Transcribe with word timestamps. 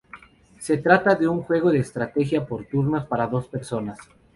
Se 0.59 0.79
trata 0.79 1.13
de 1.13 1.27
un 1.27 1.43
juego 1.43 1.69
de 1.69 1.77
estrategia 1.77 2.47
por 2.47 2.65
turnos, 2.67 3.05
para 3.05 3.27
dos 3.27 3.45
personas. 3.47 3.99